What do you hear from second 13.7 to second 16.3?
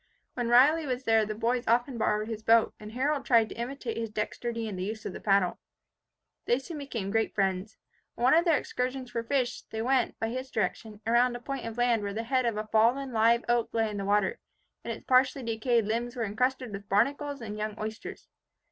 lay in the water, and its partially decayed limbs were